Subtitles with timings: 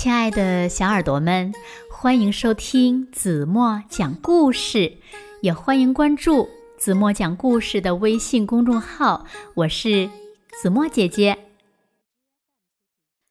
[0.00, 1.52] 亲爱的小耳朵们，
[1.90, 4.94] 欢迎收听子墨讲故事，
[5.42, 9.26] 也欢迎关注子墨讲故事的微信公众号。
[9.52, 10.08] 我是
[10.58, 11.36] 子墨姐姐。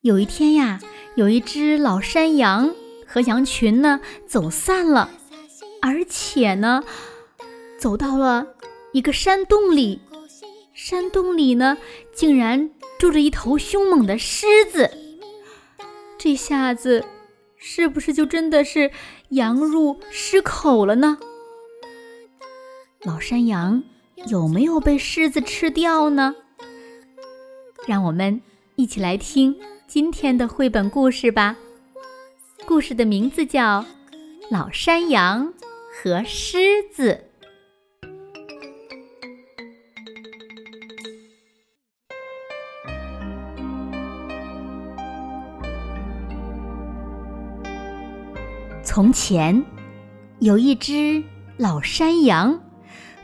[0.02, 0.80] 有一天呀，
[1.16, 2.76] 有一只老山羊
[3.08, 5.10] 和羊群呢走散了，
[5.82, 6.84] 而且呢，
[7.80, 8.46] 走到了
[8.94, 10.02] 一个山洞里。
[10.76, 11.80] 山洞里呢，
[12.14, 15.09] 竟然住着一头凶猛的狮子。
[16.20, 17.06] 这下子，
[17.56, 18.92] 是不是就真的是
[19.30, 21.18] 羊入狮口了呢？
[23.04, 23.82] 老山羊
[24.28, 26.36] 有没有被狮子吃掉呢？
[27.88, 28.42] 让我们
[28.76, 31.56] 一起来听今天的绘本故事吧。
[32.66, 33.82] 故事的名字叫
[34.52, 35.54] 《老山羊
[35.90, 37.14] 和狮子》。
[49.00, 49.64] 从前，
[50.40, 51.24] 有一只
[51.56, 52.60] 老山羊，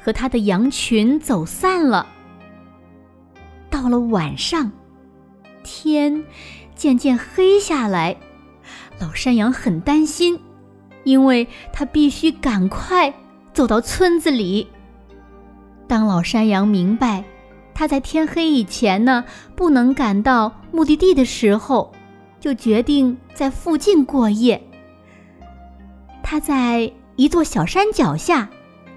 [0.01, 2.07] 和它的羊群走散了。
[3.69, 4.71] 到了晚上，
[5.65, 6.23] 天
[6.75, 8.15] 渐渐黑下来，
[8.99, 10.39] 老山羊很担心，
[11.03, 13.13] 因为他必须赶快
[13.51, 14.69] 走到村子里。
[15.89, 17.25] 当老山羊明白
[17.73, 19.25] 他在天黑以前呢
[19.57, 21.91] 不能赶到目的地的时候，
[22.39, 24.64] 就决定在附近过夜。
[26.27, 28.49] 他在一座小山脚下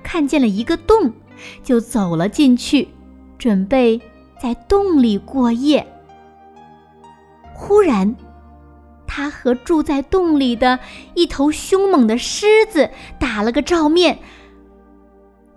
[0.03, 1.13] 看见了一个洞，
[1.63, 2.89] 就走了进去，
[3.37, 4.01] 准备
[4.41, 5.87] 在洞里过夜。
[7.53, 8.17] 忽然，
[9.07, 10.79] 他和住在洞里的
[11.15, 14.19] 一头凶猛的狮子打了个照面。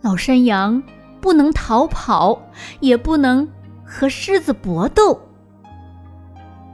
[0.02, 0.83] 老山羊
[1.22, 2.41] 不能逃跑，
[2.81, 3.47] 也不能
[3.85, 5.17] 和狮子搏斗，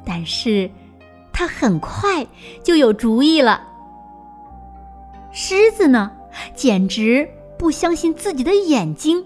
[0.04, 0.72] 但是
[1.32, 2.26] 他很快
[2.64, 3.67] 就有主意了。
[5.39, 6.11] 狮子呢，
[6.55, 9.23] 简直不相信自己的眼睛，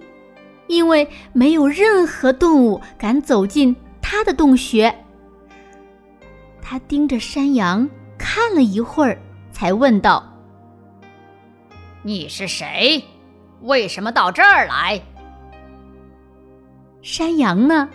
[0.67, 4.93] 因为没有任何动物敢走进它的洞穴。
[6.61, 9.17] 他盯着山羊看了一会儿，
[9.53, 10.21] 才问道
[12.03, 13.01] ：“你是谁？
[13.61, 15.01] 为什么到这儿来？”
[17.01, 17.87] 山羊呢，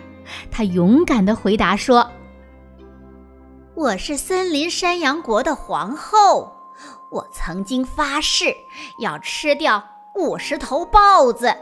[0.49, 2.09] 他勇敢的回答说
[3.75, 6.51] ：“我是森林山羊国的皇后。”
[7.09, 8.55] 我曾经发誓
[8.99, 9.83] 要吃掉
[10.15, 11.55] 五十头豹子、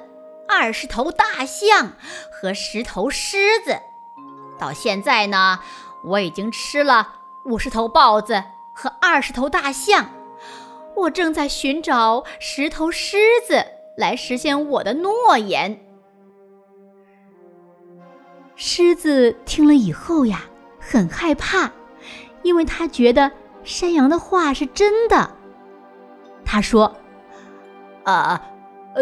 [0.47, 1.93] 二十头大象
[2.31, 3.79] 和十头狮子。
[4.57, 5.59] 到现在呢，
[6.03, 8.43] 我已经吃了五十头豹子
[8.73, 10.09] 和二十头大象。
[10.95, 13.65] 我正在寻找十头狮子
[13.97, 15.79] 来实现我的诺言。
[18.55, 20.45] 狮子听了以后呀，
[20.79, 21.71] 很害怕，
[22.43, 23.31] 因为他觉得。
[23.65, 25.31] 山羊的话是真的，
[26.45, 26.95] 他说
[28.05, 28.39] ：“啊，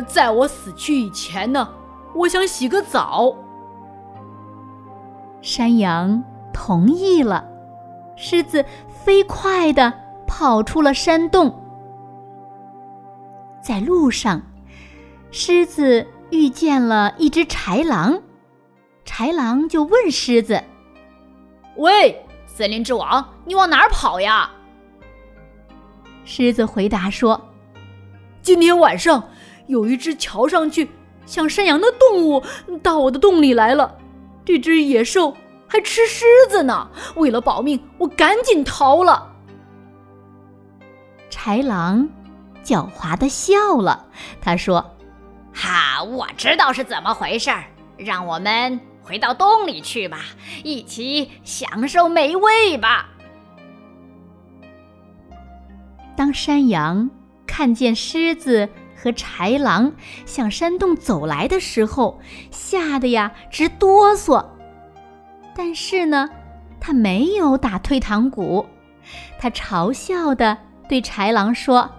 [0.08, 1.70] 在我死去以前呢，
[2.16, 3.36] 我想洗个澡。”
[5.42, 7.46] 山羊同意了，
[8.16, 9.94] 狮子飞快的
[10.26, 11.62] 跑出了山洞。
[13.62, 14.42] 在路上，
[15.30, 18.22] 狮子遇见了一只豺狼，
[19.06, 20.64] 豺狼就问狮子
[21.76, 22.23] ：“喂？”
[22.56, 24.48] 森林之王，你往哪儿跑呀？
[26.24, 27.50] 狮子回答说
[28.44, 29.28] ：“今天晚上
[29.66, 30.88] 有一只瞧上去
[31.26, 32.44] 像山羊的动物
[32.84, 33.98] 到我的洞里来了。
[34.46, 35.36] 这只野兽
[35.68, 36.88] 还吃狮子呢。
[37.16, 39.34] 为了保命，我赶紧逃了。”
[41.32, 42.08] 豺狼
[42.64, 44.06] 狡猾的笑了，
[44.40, 44.96] 他说
[45.52, 47.64] ：“哈，我知道是怎么回事儿，
[47.98, 50.20] 让我们。”回到洞里去吧，
[50.64, 53.10] 一起享受美味吧。
[56.16, 57.10] 当山羊
[57.46, 59.92] 看见狮子和豺狼
[60.26, 62.20] 向山洞走来的时候，
[62.50, 64.46] 吓得呀直哆嗦。
[65.56, 66.30] 但是呢，
[66.80, 68.66] 他没有打退堂鼓，
[69.38, 70.58] 他嘲笑的
[70.88, 71.90] 对豺狼说：“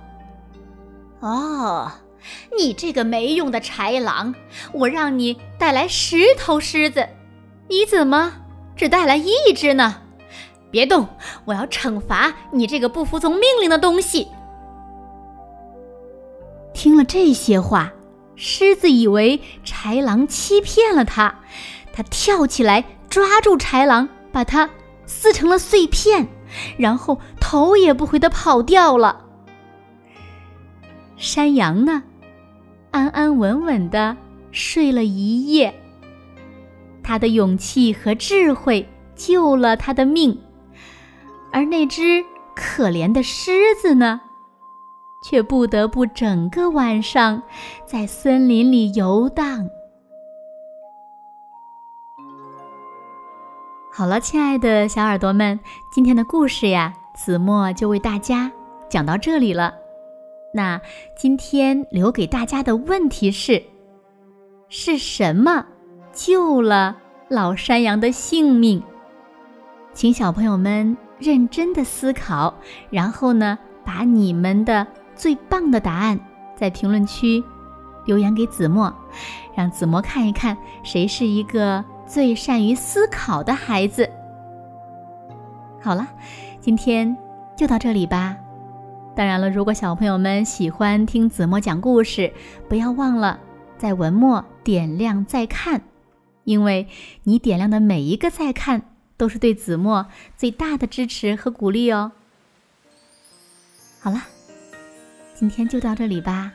[1.20, 1.90] 哦。”
[2.56, 4.34] 你这个没用的豺狼！
[4.72, 7.08] 我让你带来十头狮子，
[7.68, 8.34] 你怎么
[8.76, 10.02] 只带来一只呢？
[10.70, 11.06] 别动！
[11.44, 14.28] 我要惩罚你这个不服从命令的东西。
[16.72, 17.92] 听了这些话，
[18.34, 21.40] 狮子以为豺狼欺骗了他，
[21.92, 24.68] 他跳起来抓住豺狼，把它
[25.06, 26.26] 撕成了碎片，
[26.76, 29.24] 然后头也不回的跑掉了。
[31.16, 32.02] 山羊呢？
[32.94, 34.16] 安安稳稳的
[34.52, 35.74] 睡了一夜。
[37.02, 40.40] 他的勇气和智慧救了他的命，
[41.52, 42.24] 而那只
[42.54, 44.20] 可怜的狮子呢，
[45.24, 47.42] 却不得不整个晚上
[47.84, 49.68] 在森林里游荡。
[53.92, 55.58] 好了，亲爱的小耳朵们，
[55.90, 58.52] 今天的故事呀，子墨就为大家
[58.88, 59.74] 讲到这里了。
[60.54, 60.80] 那
[61.16, 63.60] 今天留给大家的问题是：
[64.68, 65.66] 是什么
[66.12, 66.96] 救了
[67.28, 68.80] 老山羊的性命？
[69.92, 72.54] 请小朋友们认真的思考，
[72.88, 74.86] 然后呢，把你们的
[75.16, 76.18] 最棒的答案
[76.54, 77.42] 在评论区
[78.04, 78.94] 留言给子墨，
[79.56, 81.84] 让子墨看一看谁是一个。
[82.06, 84.08] 最善于思考的孩子。
[85.80, 86.06] 好了，
[86.60, 87.16] 今天
[87.56, 88.36] 就到这里吧。
[89.16, 92.32] 当然了，如果小朋友们喜欢听子墨讲故事，
[92.68, 93.38] 不要忘了
[93.78, 95.82] 在文末点亮再看，
[96.42, 96.88] 因为
[97.22, 98.82] 你点亮的每一个再看，
[99.16, 100.06] 都是对子墨
[100.36, 102.10] 最大的支持和鼓励哦。
[104.00, 104.20] 好了，
[105.34, 106.52] 今天就到这里吧。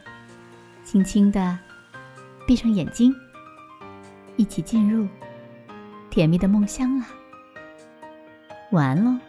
[0.83, 1.57] 轻轻的
[2.45, 3.15] 闭上眼睛，
[4.35, 5.07] 一起进入。
[6.09, 7.05] 甜蜜的梦乡了，
[8.71, 9.28] 晚安喽。